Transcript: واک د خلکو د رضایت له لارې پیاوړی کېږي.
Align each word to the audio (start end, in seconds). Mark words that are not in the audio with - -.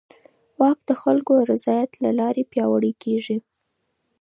واک 0.59 0.79
د 0.89 0.91
خلکو 1.01 1.31
د 1.37 1.41
رضایت 1.51 1.91
له 2.03 2.11
لارې 2.19 2.43
پیاوړی 2.51 2.93
کېږي. 3.03 3.37